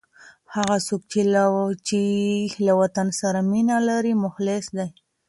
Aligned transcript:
هغه 0.55 0.77
څوک 0.87 1.01
چي 1.87 2.01
له 2.65 2.73
وطن 2.81 3.07
سره 3.21 3.39
مینه 3.51 3.77
لري، 3.89 4.13
مخلص 4.23 4.65
دی. 4.77 4.89